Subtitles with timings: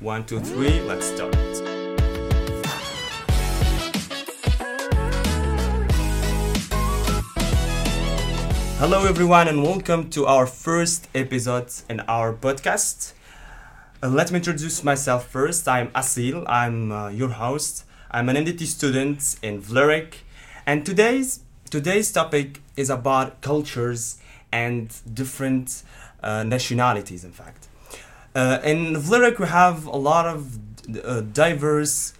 [0.00, 1.34] One, two, three, let's start.
[8.78, 13.14] Hello, everyone, and welcome to our first episode in our podcast.
[14.02, 15.66] Uh, let me introduce myself first.
[15.66, 17.86] I'm Asil, I'm uh, your host.
[18.10, 20.16] I'm an MDT student in Vlerick,
[20.66, 21.40] and today's
[21.70, 24.18] today's topic is about cultures
[24.52, 25.82] and different
[26.22, 27.24] uh, nationalities.
[27.24, 27.65] In fact,
[28.36, 30.58] uh, in Vlerick we have a lot of
[31.02, 32.12] uh, diverse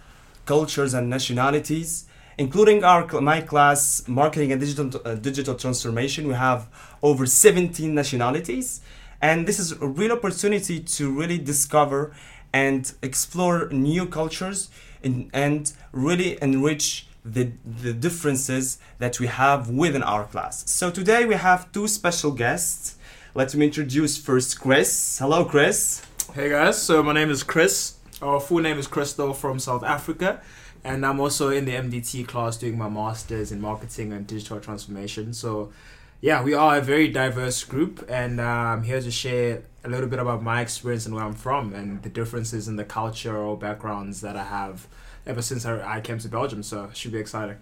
[0.47, 2.05] cultures and nationalities,
[2.39, 6.27] including our my class, marketing and digital uh, digital transformation.
[6.27, 6.67] We have
[7.03, 8.81] over 17 nationalities,
[9.21, 12.15] and this is a real opportunity to really discover
[12.51, 14.71] and explore new cultures
[15.03, 17.51] in, and really enrich the,
[17.83, 20.67] the differences that we have within our class.
[20.67, 22.95] So today we have two special guests.
[23.35, 25.19] Let me introduce first Chris.
[25.19, 26.06] Hello, Chris.
[26.33, 27.95] Hey guys, so my name is Chris.
[28.21, 30.41] Our full name is Crystal from South Africa,
[30.83, 35.33] and I'm also in the MDT class doing my masters in marketing and digital transformation.
[35.33, 35.71] So,
[36.19, 40.09] yeah, we are a very diverse group, and uh, I'm here to share a little
[40.09, 44.19] bit about my experience and where I'm from, and the differences in the cultural backgrounds
[44.21, 44.85] that I have
[45.25, 46.61] ever since I I came to Belgium.
[46.61, 47.57] So, it should be exciting.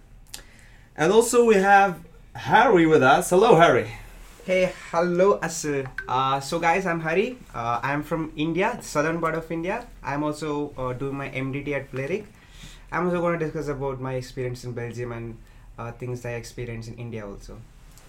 [0.96, 2.00] And also we have
[2.34, 3.30] Harry with us.
[3.30, 3.92] Hello, Harry.
[4.46, 5.90] Hey, hello, Asir.
[6.06, 7.36] Uh, so, guys, I'm Hari.
[7.52, 9.84] Uh, I'm from India, southern part of India.
[10.04, 12.26] I'm also uh, doing my MDT at Vlerick.
[12.92, 15.36] I'm also going to discuss about my experience in Belgium and
[15.76, 17.58] uh, things I experienced in India also.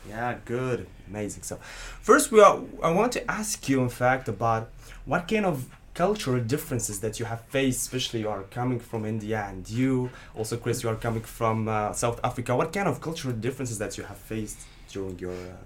[0.07, 1.41] Yeah, good, amazing.
[1.41, 1.57] So,
[2.01, 2.61] first, we are.
[2.83, 4.69] I want to ask you, in fact, about
[5.05, 5.65] what kind of
[5.95, 10.55] cultural differences that you have faced, especially you are coming from India, and you also,
[10.57, 12.55] Chris, you are coming from uh, South Africa.
[12.55, 15.65] What kind of cultural differences that you have faced during your, uh,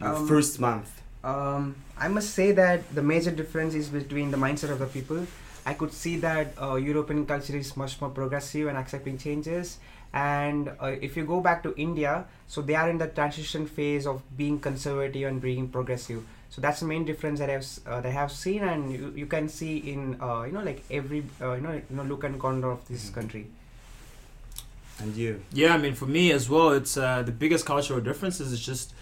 [0.00, 0.90] your Um, first month?
[1.22, 5.26] Um, I must say that the major difference is between the mindset of the people.
[5.66, 9.78] I could see that uh, European culture is much more progressive and accepting changes.
[10.12, 14.06] And uh, if you go back to India, so they are in the transition phase
[14.06, 16.24] of being conservative and being progressive.
[16.48, 19.26] So that's the main difference that I've uh, that I have seen, and you, you
[19.26, 22.40] can see in uh, you know like every uh, you know you know look and
[22.40, 23.14] corner of this Mhm.
[23.14, 23.46] country.
[24.98, 25.42] And you?
[25.52, 28.92] Yeah, I mean, for me as well, it's uh, the biggest cultural differences is just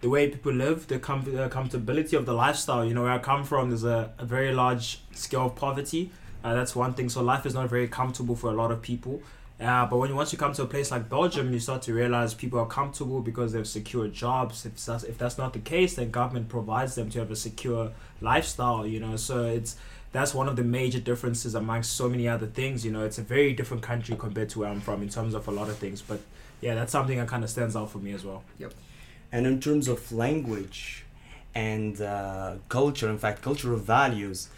[0.00, 2.84] the way people live, the com- uh, comfortability of the lifestyle.
[2.84, 6.10] You know, where I come from, there's a, a very large scale of poverty.
[6.44, 7.08] Uh, that's one thing.
[7.08, 9.20] So life is not very comfortable for a lot of people.
[9.60, 11.92] Uh, but when you, once you come to a place like Belgium, you start to
[11.92, 14.64] realize people are comfortable because they've secured jobs.
[14.64, 17.90] If that's, if that's not the case, then government provides them to have a secure
[18.20, 18.86] lifestyle.
[18.86, 19.76] You know, so it's
[20.12, 22.84] that's one of the major differences amongst so many other things.
[22.84, 25.48] You know, it's a very different country compared to where I'm from in terms of
[25.48, 26.02] a lot of things.
[26.02, 26.20] But
[26.60, 28.44] yeah, that's something that kind of stands out for me as well.
[29.30, 31.04] And in terms of language
[31.54, 34.48] and uh, culture, in fact, cultural values,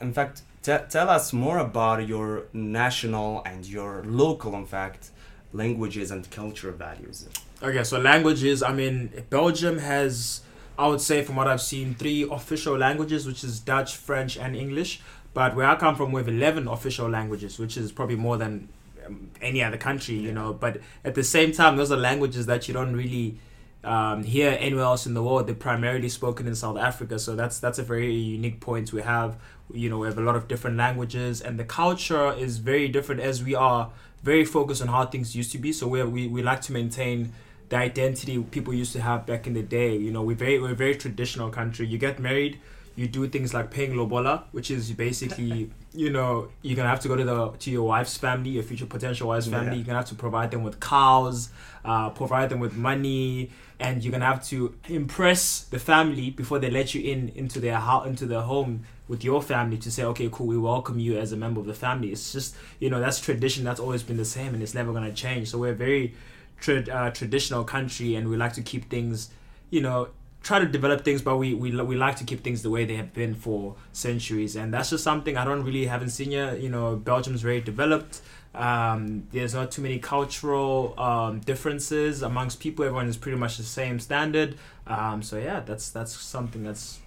[0.00, 5.10] in fact, te- tell us more about your national and your local, in fact,
[5.52, 7.28] languages and cultural values.
[7.62, 8.62] Okay, so languages.
[8.62, 10.40] I mean, Belgium has,
[10.78, 14.56] I would say, from what I've seen, three official languages, which is Dutch, French, and
[14.56, 15.00] English.
[15.34, 18.68] But where I come from, we have eleven official languages, which is probably more than
[19.06, 20.52] um, any other country, you know.
[20.52, 23.38] But at the same time, those are languages that you don't really
[23.82, 25.46] um, hear anywhere else in the world.
[25.46, 29.36] They're primarily spoken in South Africa, so that's that's a very unique point we have.
[29.72, 33.20] You know, we have a lot of different languages, and the culture is very different
[33.20, 33.90] as we are
[34.22, 35.72] very focused on how things used to be.
[35.72, 37.32] So we we we like to maintain
[37.70, 39.96] the identity people used to have back in the day.
[39.96, 41.86] You know, we're very we're a very traditional country.
[41.86, 42.60] You get married,
[42.96, 47.08] you do things like paying lobola, which is basically you know you're gonna have to
[47.08, 49.66] go to the to your wife's family, your future potential wife's family.
[49.68, 49.74] Yeah.
[49.74, 51.50] You're gonna have to provide them with cows,
[51.84, 56.70] uh, provide them with money, and you're gonna have to impress the family before they
[56.70, 60.28] let you in into their house into their home with your family to say, okay,
[60.30, 62.12] cool, we welcome you as a member of the family.
[62.12, 65.12] It's just you know that's tradition that's always been the same and it's never gonna
[65.12, 65.50] change.
[65.50, 66.14] So we're very
[66.60, 69.30] trad uh, traditional country and we like to keep things
[69.70, 70.08] you know
[70.42, 72.96] try to develop things but we, we we like to keep things the way they
[72.96, 76.68] have been for centuries and that's just something i don't really haven't seen yet you
[76.68, 78.20] know belgium's very developed
[78.52, 83.62] um, there's not too many cultural um, differences amongst people everyone is pretty much the
[83.62, 84.56] same standard
[84.86, 86.98] um, so yeah that's that's something that's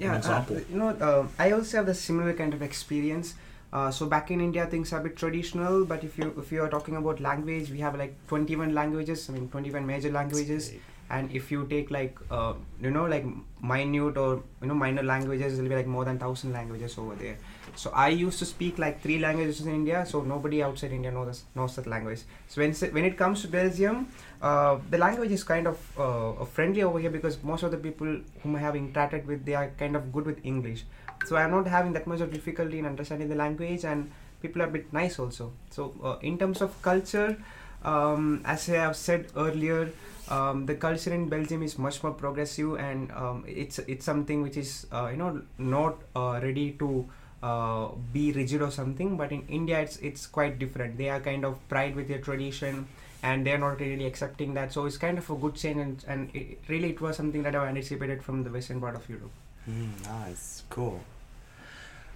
[0.00, 3.34] an Yeah, uh, you know, uh, I also have the similar kind of experience.
[3.72, 5.84] Uh, so back in India, things are a bit traditional.
[5.84, 9.28] But if you if you are talking about language, we have like 21 languages.
[9.28, 10.72] I mean, 21 major languages.
[11.10, 13.24] And if you take like uh, you know like
[13.62, 17.36] minute or you know minor languages, it'll be like more than thousand languages over there.
[17.76, 20.04] So I used to speak like three languages in India.
[20.06, 22.22] So nobody outside India knows knows that language.
[22.48, 24.08] So when when it comes to Belgium,
[24.42, 28.20] uh, the language is kind of uh, friendly over here because most of the people
[28.42, 30.84] whom I have interacted with, they are kind of good with English.
[31.24, 34.10] so I'm not having that much of difficulty in understanding the language, and
[34.42, 35.52] people are a bit nice also.
[35.70, 37.36] So uh, in terms of culture,
[37.82, 39.90] um, as I have said earlier,
[40.28, 44.56] um, the culture in Belgium is much more progressive, and um, it's it's something which
[44.56, 47.06] is uh, you know not uh, ready to.
[47.44, 50.96] Uh, be rigid or something, but in India it's it's quite different.
[50.96, 52.86] They are kind of pride with their tradition,
[53.22, 54.72] and they're not really accepting that.
[54.72, 57.54] So it's kind of a good change, and, and it, really it was something that
[57.54, 59.30] I anticipated from the western part of Europe.
[59.68, 61.02] Mm, nice, cool.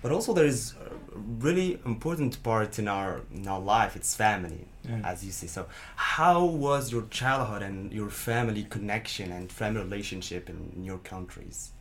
[0.03, 3.97] But also, there is a really important part in our in our life.
[3.97, 5.05] It's family, Mm.
[5.05, 5.47] as you say.
[5.49, 5.67] So,
[5.97, 11.73] how was your childhood and your family connection and family relationship in your countries?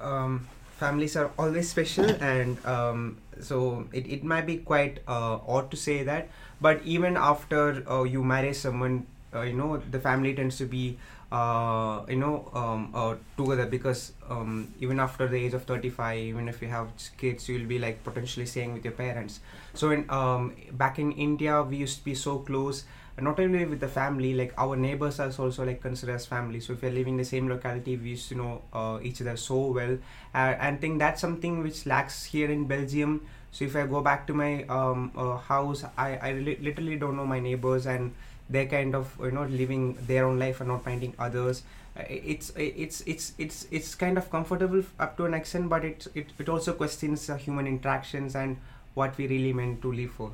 [0.00, 0.46] um,
[0.78, 5.76] families are always special and um, so it, it might be quite uh, odd to
[5.76, 6.28] say that
[6.60, 10.98] but even after uh, you marry someone uh, you know the family tends to be
[11.32, 16.48] uh, you know um, uh, together because um, even after the age of 35 even
[16.48, 19.40] if you have kids you'll be like potentially staying with your parents.
[19.74, 22.84] So in um, back in india we used to be so close
[23.20, 26.60] not only with the family like our neighbors are also like considered as family.
[26.60, 29.36] So if you're living in the same locality we used to know uh, each other
[29.36, 29.98] so well.
[30.34, 34.34] And think that's something which lacks here in belgium so if i go back to
[34.34, 38.12] my um, uh, house i, I li- literally don't know my neighbors and
[38.52, 41.62] they're kind of you know living their own life and not finding others.
[41.96, 46.06] Uh, it's it's it's it's it's kind of comfortable up to an extent but it
[46.14, 48.56] it, it also questions uh, human interactions and
[48.94, 50.32] what we really meant to live for.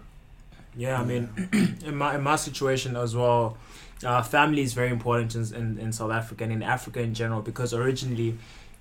[0.76, 3.56] Yeah, I mean, in my in my situation as well,
[4.04, 7.42] uh, family is very important in, in in South Africa and in Africa in general
[7.42, 8.38] because originally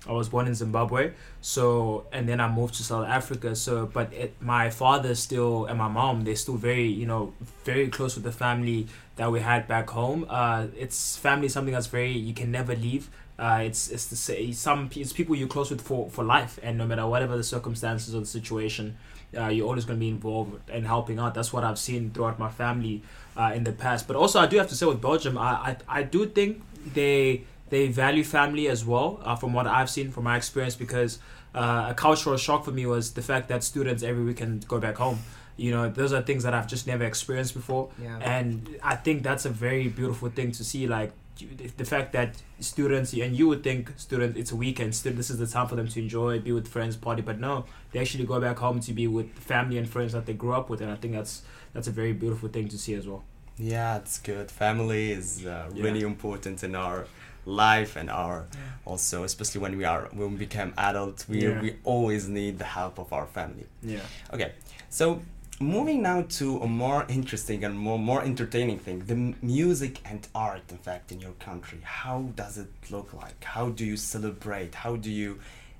[0.08, 3.54] I was born in Zimbabwe, so and then I moved to South Africa.
[3.54, 7.34] So, but it, my father still and my mom they're still very you know
[7.64, 10.26] very close with the family that we had back home.
[10.28, 13.10] Uh, it's family something that's very you can never leave.
[13.38, 16.78] Uh, it's it's the say some it's people you're close with for for life, and
[16.78, 18.96] no matter whatever the circumstances or the situation,
[19.36, 21.34] uh, you're always going to be involved and helping out.
[21.34, 23.02] That's what I've seen throughout my family
[23.36, 24.08] uh, in the past.
[24.08, 26.62] But also, I do have to say with Belgium, I I, I do think
[26.94, 29.20] they they value family as well.
[29.24, 31.18] Uh, from what I've seen from my experience, because
[31.54, 34.96] uh, a cultural shock for me was the fact that students every weekend go back
[34.96, 35.18] home.
[35.56, 39.22] You know, those are things that I've just never experienced before, yeah and I think
[39.24, 40.86] that's a very beautiful thing to see.
[40.86, 42.30] Like the- the fact that
[42.60, 45.76] students and you would think students it's a weekend still this is the time for
[45.76, 48.92] them to enjoy be with friends party but no they actually go back home to
[48.92, 51.42] be with family and friends that they grew up with and i think that's
[51.74, 53.22] that's a very beautiful thing to see as well
[53.56, 54.46] Yeah, it's good.
[54.50, 55.84] Family is uh, Yeah.
[55.86, 56.98] really important in our
[57.48, 58.46] life and our
[58.84, 61.60] also, especially when we are when we become adult, we Yeah.
[61.62, 63.66] we always need the help of our family.
[63.82, 64.00] yeah
[64.34, 64.50] Okay,
[64.98, 65.04] so
[65.60, 70.62] moving now to a more interesting and more more entertaining thing: the music and art.
[70.70, 73.38] In fact, in your country, how does it look like?
[73.56, 74.72] How do you celebrate?
[74.84, 75.30] How do you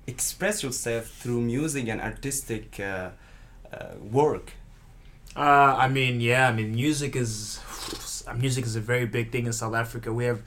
[0.07, 3.09] express yourself through music and artistic uh,
[3.71, 4.47] uh, work?
[5.35, 7.59] Uh, I mean, yeah, I mean, music is
[8.45, 10.11] music is a very big thing in South Africa.
[10.11, 10.41] We have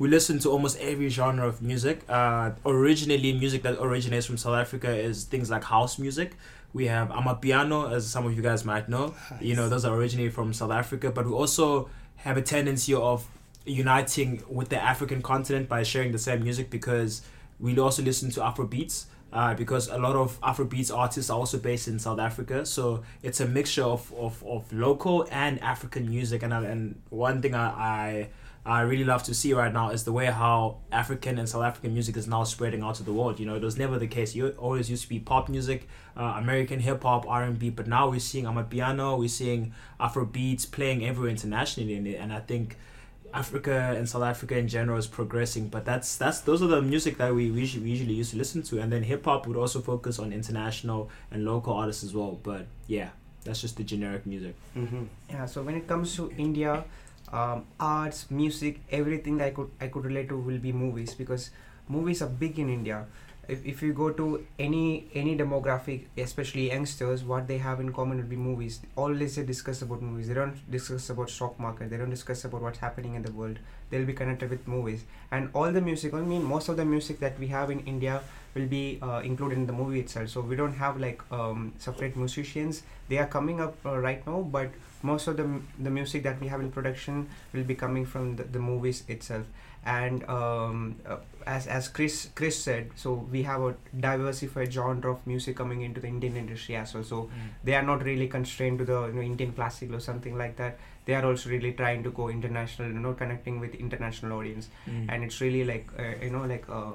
[0.00, 2.00] we listen to almost every genre of music.
[2.08, 6.32] Uh, originally, music that originates from South Africa is things like house music.
[6.72, 9.14] We have Amapiano, as some of you guys might know.
[9.42, 13.28] You know, those are originally from South Africa, but we also have a tendency of
[13.66, 17.20] uniting with the African continent by sharing the same music because
[17.58, 19.06] we also listen to Afro beats.
[19.32, 23.38] Uh, because a lot of Afrobeats artists are also based in South Africa, so it's
[23.38, 26.42] a mixture of, of, of local and African music.
[26.42, 28.28] And I, and one thing I, I
[28.64, 31.94] I really love to see right now is the way how African and South African
[31.94, 33.40] music is now spreading out to the world.
[33.40, 34.34] You know, it was never the case.
[34.34, 37.86] You always used to be pop music, uh, American hip hop, R and B, but
[37.86, 42.76] now we're seeing Amapiano, we're seeing Afro beats playing everywhere internationally, and, and I think
[43.32, 45.68] Africa and South Africa in general is progressing.
[45.68, 48.62] But that's that's those are the music that we usually, we usually used to listen
[48.64, 52.38] to, and then hip hop would also focus on international and local artists as well.
[52.42, 53.08] But yeah,
[53.44, 54.54] that's just the generic music.
[54.76, 55.04] Mm-hmm.
[55.30, 56.84] Yeah, so when it comes to India,
[57.32, 61.50] um, arts, music, everything that I could I could relate to will be movies because
[61.88, 63.06] movies are big in India.
[63.48, 68.18] If, if you go to any any demographic, especially youngsters, what they have in common
[68.18, 68.80] would be movies.
[68.96, 70.28] Always they discuss about movies.
[70.28, 71.90] They don't discuss about stock market.
[71.90, 73.58] They don't discuss about what's happening in the world.
[73.90, 75.04] They'll be connected with movies.
[75.32, 78.22] And all the music, I mean, most of the music that we have in India
[78.54, 80.28] will be uh, included in the movie itself.
[80.28, 82.82] So we don't have like um, separate musicians.
[83.08, 84.70] They are coming up uh, right now, but
[85.02, 88.36] most of the m- the music that we have in production will be coming from
[88.36, 89.46] the, the movies itself
[89.84, 91.16] and um, uh,
[91.46, 96.00] as as Chris Chris said so we have a diversified genre of music coming into
[96.00, 97.30] the Indian industry as well so
[97.64, 100.78] they are not really constrained to the you know, Indian classical or something like that
[101.06, 105.06] they are also really trying to go international you know connecting with international audience Mm.
[105.08, 106.92] and it's really like uh, you know like uh,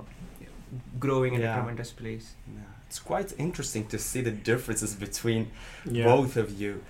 [0.99, 1.53] growing in Yeah.
[1.53, 2.33] a tremendous place.
[2.53, 5.51] Yeah, it's quite interesting to see the differences between
[5.85, 6.05] Yeah.
[6.05, 6.81] both of you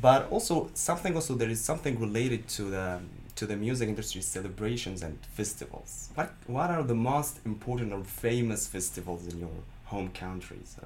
[0.00, 3.00] but also something also there is something related to the
[3.36, 8.66] to the music industry celebrations and festivals what what are the most important or famous
[8.66, 10.82] festivals in your home country so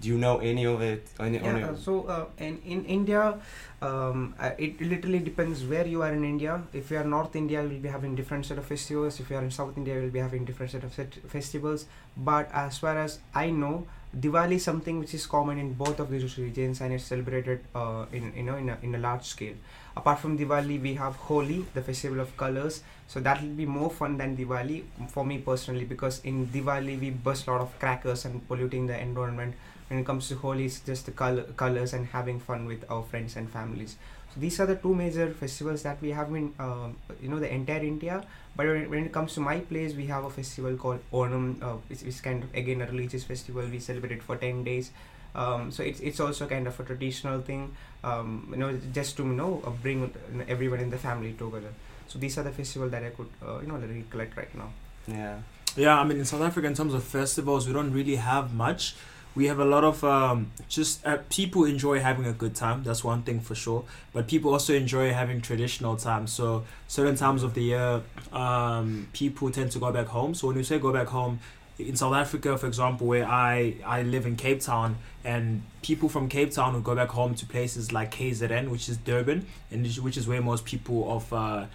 [0.00, 3.38] do you know any of it any, any Yeah, uh, so uh, in, in India,
[3.80, 6.62] um, uh, it literally depends where you are in India.
[6.72, 9.20] If you are North India, you will be having different set of festivals.
[9.20, 11.86] If you are in South India, you will be having different set of set festivals.
[12.16, 13.86] But as far as I know,
[14.18, 18.06] Diwali is something which is common in both of these regions and it's celebrated uh,
[18.12, 19.54] in you know in a, in a large scale.
[19.96, 22.82] Apart from Diwali, we have Holi, the festival of colors.
[23.08, 27.10] So that will be more fun than Diwali for me personally because in Diwali we
[27.10, 29.54] burst a lot of crackers and polluting the environment
[29.88, 33.02] when it comes to Holi, it's just the color, colors and having fun with our
[33.02, 33.96] friends and families.
[34.34, 37.52] So these are the two major festivals that we have in, um, you know, the
[37.52, 38.24] entire India.
[38.56, 41.76] But when, when it comes to my place, we have a festival called Onam, uh,
[41.88, 43.62] which is kind of again a religious festival.
[43.70, 44.90] We celebrate it for ten days.
[45.34, 47.74] Um, so it's it's also kind of a traditional thing,
[48.04, 50.12] um, you know, just to you know uh, bring
[50.48, 51.72] everyone in the family together.
[52.06, 54.70] So these are the festival that I could uh, you know recollect right now.
[55.06, 55.38] yeah
[55.76, 58.94] Yeah, I mean, in South Africa, in terms of festivals, we don't really have much.
[59.36, 62.84] We have a lot of um, just uh, people enjoy having a good time.
[62.84, 63.84] That's one thing for sure.
[64.12, 66.32] But people also enjoy having traditional times.
[66.32, 70.34] So certain times of the year, um, people tend to go back home.
[70.34, 71.40] So when you say go back home,
[71.76, 76.28] in South Africa, for example, where I I live in Cape Town, and people from
[76.28, 79.98] Cape Town who go back home to places like KZN, which is Durban, and which-
[79.98, 81.66] which is where most people of uh,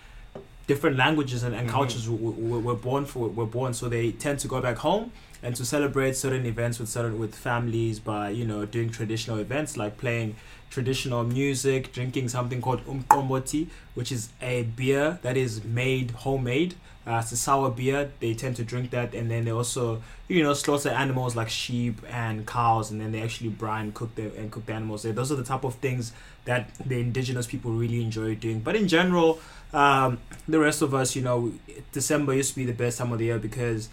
[0.72, 1.74] different languages and, and Mhm.
[1.78, 5.06] cultures w- w- were born for were born so they tend to go back home
[5.46, 9.72] and to celebrate certain events with certain with families by you know doing traditional events
[9.84, 10.30] like playing
[10.70, 16.76] traditional music drinking something called umqombothi which is a beer that is made homemade.
[17.08, 18.12] Uh, it's a sour beer.
[18.20, 22.02] They tend to drink that and then they also you know slaughter animals like sheep
[22.10, 25.14] and cows and then they actually brine cook the and cook the animals there.
[25.14, 26.14] Those are the type of things
[26.46, 28.60] that the indigenous people really enjoy doing.
[28.60, 29.40] But in general
[29.74, 31.54] um, the rest of us, you know,
[31.92, 33.90] December used to be the best time of the year because,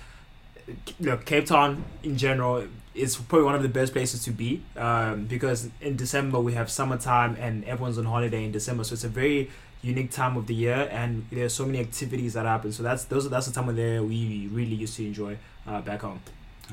[1.00, 5.26] look, Cape Town in general is probably one of the best places to be um,
[5.26, 9.08] because in December we have summertime and everyone's on holiday in December, so it's a
[9.08, 9.50] very
[9.82, 12.73] unique time of the year and there's so many activities that happen.
[12.73, 15.80] So that's those that's the time of the year we really used to enjoy uh,
[15.82, 16.20] back home.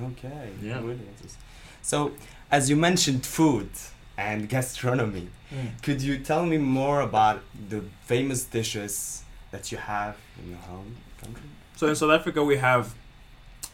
[0.02, 0.78] okay Yeah.
[0.80, 1.42] really interesting.
[1.82, 2.14] so
[2.52, 3.70] as you mentioned food
[4.18, 5.28] and gastronomy
[5.84, 10.96] could you tell me more about the famous dishes that you have in your home
[11.22, 12.86] country So in South Africa we have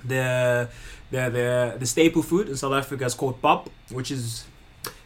[0.05, 0.69] the
[1.11, 4.45] the the, the staple food in South Africa is called pap, which is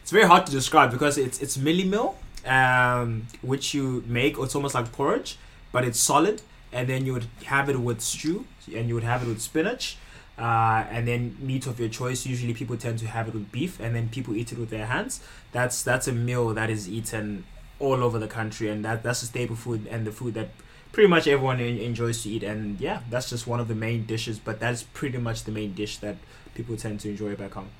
[0.02, 4.38] it's very hard to describe because it's it's mielie meal, um, which you make.
[4.38, 5.38] It's almost like porridge,
[5.72, 9.22] but it's solid, and then you would have it with stew, and you would have
[9.22, 9.96] it with spinach.
[10.36, 12.26] Uh, and then meat of your choice.
[12.26, 14.86] Usually, people tend to have it with beef, and then people eat it with their
[14.86, 15.20] hands.
[15.52, 17.44] That's that's a meal that is eaten
[17.78, 20.48] all over the country, and that that's a staple food and the food that
[20.94, 24.04] pretty much everyone en- enjoys to eat and yeah that's just one of the main
[24.06, 26.16] dishes but that's pretty much the main dish that
[26.54, 27.70] people tend to enjoy back home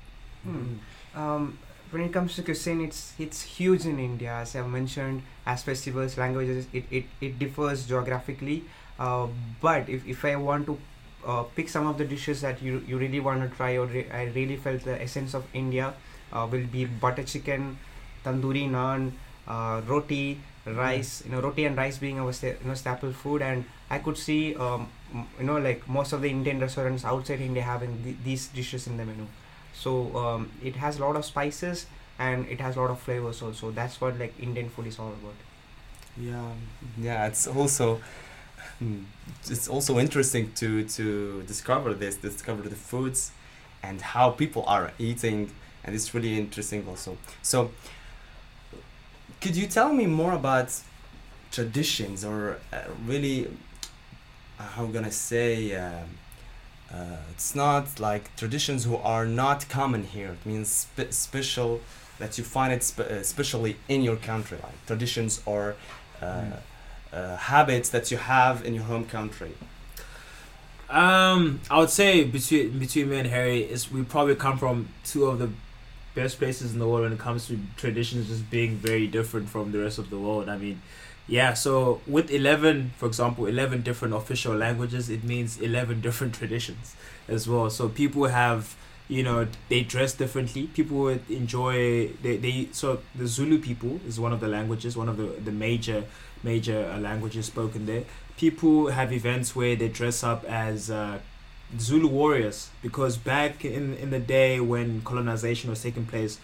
[0.43, 0.75] Hmm.
[1.15, 1.57] Um,
[1.91, 4.33] when it comes to cuisine, it's it's huge in India.
[4.33, 8.63] As I've mentioned, as festivals, languages, it, it, it differs geographically.
[8.99, 9.27] Uh,
[9.61, 10.77] but if, if I want to
[11.25, 14.07] uh, pick some of the dishes that you, you really want to try or re-
[14.11, 15.93] I really felt the essence of India
[16.31, 17.77] uh, will be butter chicken,
[18.23, 19.11] tandoori naan,
[19.47, 21.23] uh, roti, rice.
[21.25, 24.17] You know, roti and rice being our sta- you know staple food, and I could
[24.17, 24.89] see um,
[25.39, 28.97] you know like most of the Indian restaurants outside India having th- these dishes in
[28.97, 29.27] the menu
[29.73, 31.85] so um, it has a lot of spices
[32.17, 35.09] and it has a lot of flavors also that's what like indian food is all
[35.09, 35.33] about
[36.17, 36.51] Yeah,
[36.97, 37.27] yeah.
[37.27, 37.99] It's also
[38.79, 39.03] hmm,
[39.49, 43.31] it's also interesting to to discover this, discover the foods,
[43.83, 45.51] and how people are eating,
[45.83, 47.17] and it's really interesting also.
[47.41, 47.71] So,
[49.45, 50.69] could you tell me more about
[51.51, 53.47] traditions or uh, really,
[54.59, 55.75] uh, how gonna say?
[55.75, 56.09] um
[56.93, 60.29] uh, it's not like traditions who are not common here.
[60.37, 61.81] It means spe- special
[62.19, 65.63] that you find it spe- uh, especially in your country, like traditions or
[66.21, 66.51] uh, Mm.
[67.13, 69.53] uh, habits that you have in your home country.
[71.03, 74.77] um i would say between between me and harry is we probably come from
[75.11, 75.49] two of the
[76.15, 79.71] best places in the world when it comes to traditions just being very different from
[79.71, 80.49] the rest of the world.
[80.49, 80.81] I mean
[81.27, 86.95] yeah so with 11 for example 11 different official languages it means 11 different traditions
[87.27, 87.69] as well.
[87.69, 88.75] So people have
[89.07, 90.67] you know they dress differently.
[90.67, 95.17] People enjoy they, they so the zulu people is one of the languages one of
[95.17, 96.03] the the major
[96.43, 98.03] major uh, languages spoken there.
[98.37, 101.19] People have events where they dress up as uh,
[101.79, 106.39] Zulu warriors because back in in the day when colonization was taking place,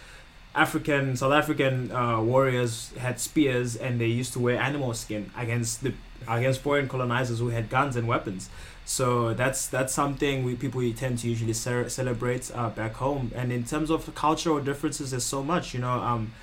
[0.55, 5.83] African South African uh, warriors had spears and they used to wear animal skin against
[5.83, 5.93] the
[6.27, 8.49] against foreign colonizers who had guns and weapons.
[8.85, 13.31] So that's that's something we people we tend to usually ce- celebrate uh, back home.
[13.35, 15.73] And in terms of cultural differences, there's so much.
[15.73, 16.33] You know, um,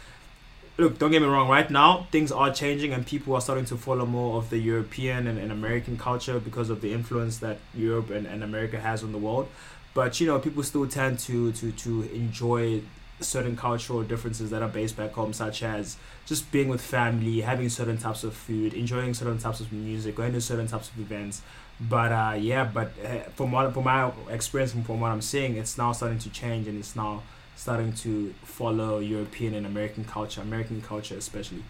[0.79, 1.49] look, don't get me wrong.
[1.49, 5.27] Right now, things are changing, and people are starting to follow more of the European
[5.27, 9.13] and, and American culture because of the influence that Europe and, and America has on
[9.13, 9.49] the world.
[9.93, 12.83] But you know, people still tend to to to enjoy
[13.21, 17.69] certain cultural differences that are based back home, such as just being with family, having
[17.69, 21.43] certain types of food, enjoying certain types of music, going to certain types of events.
[21.81, 25.57] But uh, yeah, but uh, from what from my experience and from what I'm seeing,
[25.57, 27.23] it's now starting to change, and it's now
[27.59, 31.65] starting to follow European and American culture, American culture especially.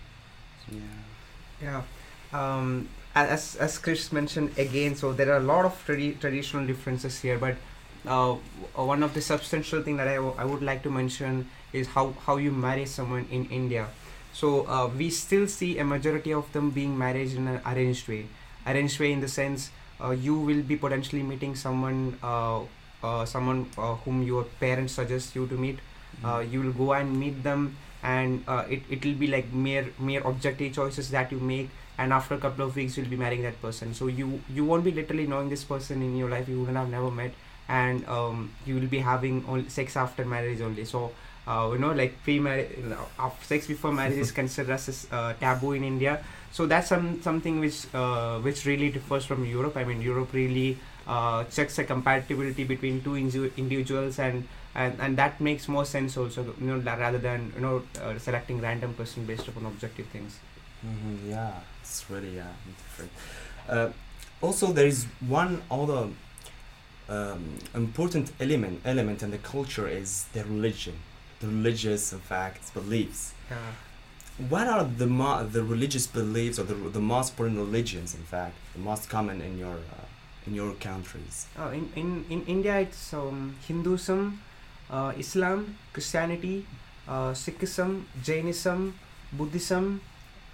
[0.70, 0.80] Yeah.
[1.62, 1.82] Yeah.
[2.38, 7.18] Um, as as Chris mentioned again, so there are a lot of tradi- traditional differences
[7.20, 7.56] here, but
[8.06, 8.34] uh,
[8.74, 12.12] one of the substantial thing that I, w- I would like to mention is how,
[12.26, 13.88] how you marry someone in India.
[14.32, 18.26] So uh, we still see a majority of them being married in an arranged way.
[18.66, 19.70] Arranged way in the sense
[20.04, 22.18] uh, you will be potentially meeting someone
[23.02, 25.78] uh, uh, someone uh, whom your parents suggest you to meet.
[26.24, 29.86] Uh, you will go and meet them, and uh, it it will be like mere
[29.98, 31.68] mere objective choices that you make.
[31.98, 33.94] And after a couple of weeks, you'll be marrying that person.
[33.94, 36.48] So you you won't be literally knowing this person in your life.
[36.48, 37.32] You wouldn't have never met,
[37.68, 40.84] and um, you will be having only sex after marriage only.
[40.84, 41.12] So
[41.46, 45.72] uh, you know like pre-marriage, you know, sex before marriage is considered as uh, taboo
[45.72, 46.22] in India.
[46.50, 49.76] So that's some something which uh, which really differs from Europe.
[49.76, 50.78] I mean, Europe really
[51.08, 56.16] uh, checks the compatibility between two inju- individuals and, and and that makes more sense
[56.16, 60.38] also you know rather than you know uh, selecting random person based upon objective things
[60.82, 63.12] hmm Yeah, it's really yeah different.
[63.68, 63.88] Uh,
[64.40, 66.02] also, there is one other
[67.08, 67.42] um,
[67.74, 70.94] important element element in the culture is the religion,
[71.40, 73.32] the religious in fact beliefs.
[73.50, 73.72] yeah
[74.54, 78.54] What are the mo- the religious beliefs or the, the most important religions in fact
[78.76, 80.04] the most common in your uh,
[80.48, 81.46] in your countries?
[81.60, 84.40] uh, in, in in India it's um, Hinduism
[84.90, 86.56] uh, Islam Christianity
[87.06, 88.94] uh, Sikhism Jainism
[89.32, 90.00] Buddhism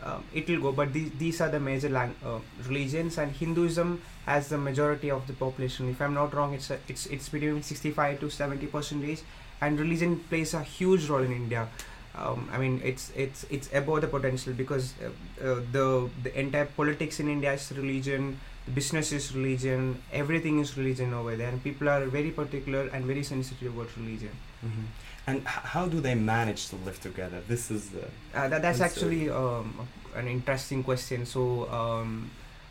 [0.04, 4.00] um, it will go but these, these are the major lang- uh, religions and Hinduism
[4.26, 7.62] has the majority of the population if I'm not wrong it's a, it's it's between
[7.62, 9.22] 65 to 70 percentage
[9.60, 11.68] and religion plays a huge role in India
[12.16, 15.08] um, I mean it's it's it's above the potential because uh,
[15.44, 18.38] uh, the the entire politics in India is religion
[18.72, 23.22] business is religion everything is religion over there and people are very particular and very
[23.22, 24.32] sensitive about religion.
[24.60, 24.86] Hmm
[25.26, 27.40] And h- how do they manage to live together?
[27.48, 28.04] This is the
[28.36, 31.24] uh, that, that's actually um, an interesting question.
[31.24, 32.30] So um,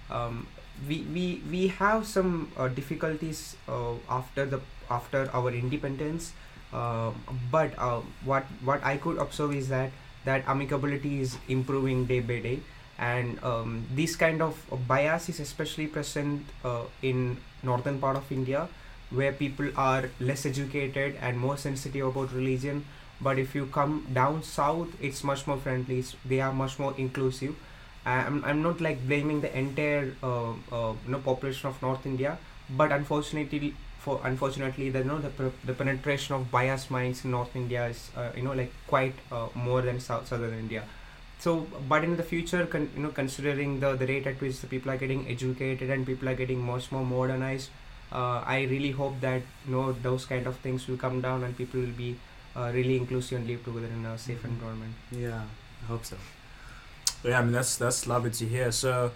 [0.09, 0.45] um,
[0.87, 6.33] we, we we have some uh, difficulties uh, after the after our independence
[6.73, 7.11] uh,
[7.51, 9.91] but uh, what what I could observe is that
[10.25, 12.59] that amicability is improving day by day
[13.07, 18.67] and um, this kind of bias is especially present uh, in northern part of India
[19.09, 22.85] where people are less educated and more sensitive about religion.
[23.21, 26.03] But if you come down south it's much more friendly.
[26.25, 27.55] They are much more inclusive.
[28.05, 32.37] I'm, I'm not like blaming the entire uh, uh, you know population of north india.
[32.69, 37.55] But unfortunately for unfortunately the you know the, the penetration of biased minds in north
[37.55, 40.83] india is uh, you know like quite uh, more than south southern india
[41.43, 41.55] so
[41.93, 44.91] but in the future con- you know considering the the rate at which the people
[44.91, 47.69] are getting educated and people are getting much more modernized
[48.11, 51.57] uh, i really hope that you know those kind of things will come down and
[51.63, 52.15] people will be
[52.55, 54.93] uh, really inclusive and live together in a safe environment
[55.25, 55.43] yeah.
[55.83, 56.15] I hope so.
[57.23, 58.71] Yeah, I mean that's that's lovely to hear.
[58.71, 59.11] So,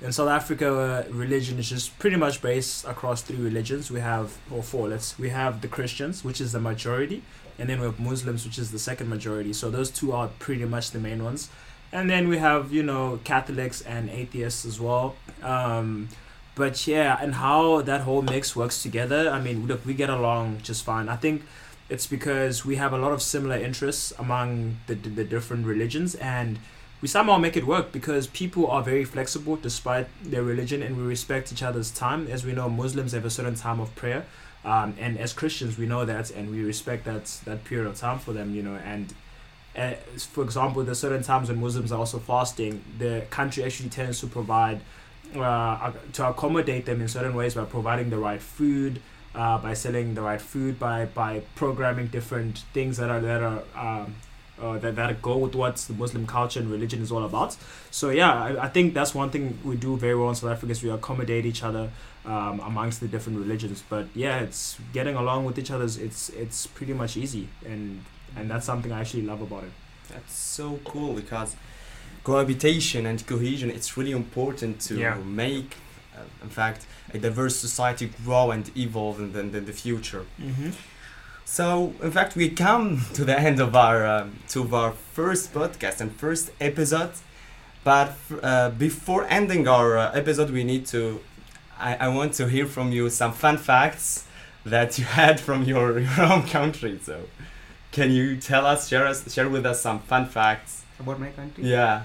[0.00, 0.68] in South Africa,
[1.08, 3.90] uh, religion is just pretty much based across three religions.
[3.90, 4.88] We have or four.
[4.88, 7.22] Let's we have the Christians, which is the majority,
[7.58, 9.52] and then we have Muslims, which is the second majority.
[9.52, 11.48] So those two are pretty much the main ones,
[11.92, 15.16] and then we have you know Catholics and atheists as well.
[15.42, 16.08] Um,
[16.54, 19.30] but yeah, and how that whole mix works together.
[19.30, 21.08] I mean, look, we get along just fine.
[21.08, 21.42] I think
[21.88, 26.14] it's because we have a lot of similar interests among the the, the different religions
[26.16, 26.58] and
[27.00, 31.02] we somehow make it work because people are very flexible despite their religion and we
[31.02, 32.26] respect each other's time.
[32.28, 34.24] As we know muslims have a certain time of prayer
[34.66, 38.18] um, and as christians we know that and we respect that that period of time
[38.18, 39.14] for them you know and
[39.76, 44.20] uh, for example there's certain times when muslims are also fasting the country actually tends
[44.20, 44.80] to provide
[45.36, 49.00] uh, to accommodate them in certain ways by providing the right food
[49.34, 53.62] uh, by selling the right food by by programming different things that are that are
[53.76, 54.14] um,
[54.62, 57.56] uh, that that go with what the Muslim culture and religion is all about.
[57.90, 60.72] So yeah, I, I think that's one thing we do very well in South Africa
[60.72, 61.90] is we accommodate each other
[62.24, 63.82] um, amongst the different religions.
[63.88, 65.84] But yeah, it's getting along with each other.
[65.84, 68.02] It's it's pretty much easy, and
[68.36, 69.72] and that's something I actually love about it.
[70.08, 71.56] That's so cool because
[72.24, 75.14] cohabitation and cohesion it's really important to Yeah.
[75.24, 75.76] make
[76.16, 80.70] uh, in fact a diverse society grow and evolve in the, in the future Mm-hmm.
[81.48, 86.00] So in fact we come to the end of our um, to our first podcast
[86.00, 87.12] and first episode
[87.84, 91.20] but uh, before ending our uh, episode we need to
[91.78, 94.26] I, I want to hear from you some fun facts
[94.64, 97.16] that you had from your, your own country so
[97.92, 101.64] can you tell us share us share with us some fun facts About my country.
[101.64, 102.02] yeah.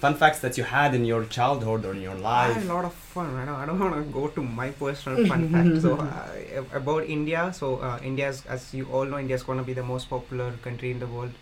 [0.00, 2.64] Fun facts that you had in your childhood or in your I had life.
[2.70, 3.34] a lot of fun.
[3.36, 5.82] I don't, I don't want to go to my personal fun fact.
[5.82, 7.52] So uh, about India.
[7.52, 10.52] So uh, India's, as you all know, India is going to be the most popular
[10.62, 11.32] country in the world,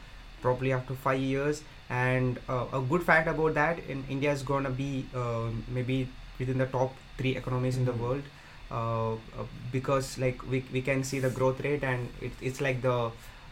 [0.42, 1.62] probably after five years.
[1.88, 6.08] And uh, a good fact about that, in India is going to be um maybe
[6.40, 8.00] within the top three economies in the Mhm.
[8.06, 8.22] world,
[8.70, 12.82] uh, uh, because like we we can see the growth rate, and it, it's like
[12.82, 12.98] the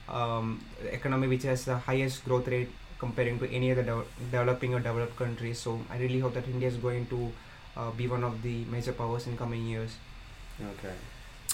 [0.09, 0.61] um,
[0.99, 5.17] economy which has the highest growth rate comparing to any other dev- developing or developed
[5.17, 5.59] countries.
[5.59, 7.33] So I really hope that India is going to
[7.77, 9.97] uh, be one of the major powers in coming years.
[10.79, 10.95] Okay.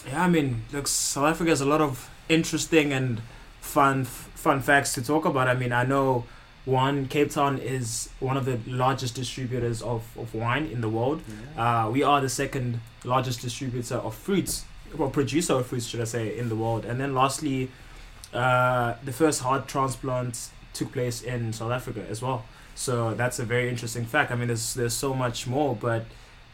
[0.07, 3.21] Yeah, I mean, look, South Africa has a lot of interesting and
[3.61, 5.49] fun fun facts to talk about.
[5.49, 6.25] I mean, I know
[6.65, 11.23] one Cape Town is one of the largest distributors of, of wine in the world.
[11.57, 14.65] Uh, we are the second largest distributor of fruits,
[14.97, 16.85] or producer of fruits, should I say, in the world.
[16.85, 17.71] And then lastly,
[18.33, 22.45] uh, the first heart transplant took place in South Africa as well.
[22.75, 24.31] So that's a very interesting fact.
[24.31, 26.05] I mean, there's there's so much more, but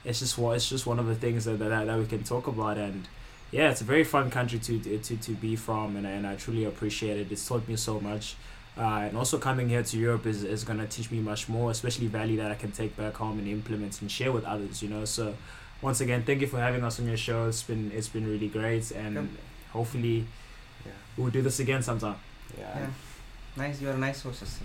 [0.04, 2.46] it's just one it's just one of the things that that, that we can talk
[2.46, 2.76] about.
[2.78, 3.07] And
[3.52, 6.64] yeah, it's a very fun country to to, to be from, and, and I truly
[6.64, 7.31] appreciate it.
[7.33, 8.37] It's taught me so much.
[8.76, 11.68] Uh, and also coming here to Europe is, is going to teach me much more,
[11.72, 14.88] especially value that I can take back home and implement and share with others, you
[14.88, 15.04] know.
[15.04, 15.35] So
[15.83, 17.48] once again, thank you for having us on your show.
[17.48, 19.24] It's been it's been really great, and Yep.
[19.72, 20.26] hopefully
[20.87, 20.92] Yeah.
[21.16, 22.16] we'll do this again sometime.
[22.57, 22.78] Yeah.
[22.81, 22.87] Yeah.
[23.59, 24.23] Nice, you're a nice.
[24.23, 24.62] Sasi.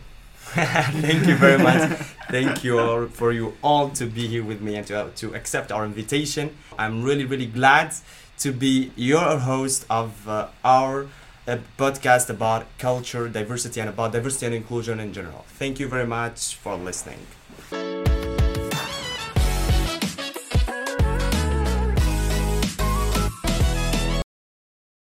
[1.02, 1.82] Thank you very much.
[2.30, 5.72] Thank you all for you all to be here with me and to, to accept
[5.72, 6.56] our invitation.
[6.78, 7.96] I'm really, really glad
[8.40, 11.08] to be your host of uh, our
[11.48, 15.44] uh, podcast about culture, diversity, and about diversity and inclusion in general.
[15.48, 17.26] Thank you very much for listening.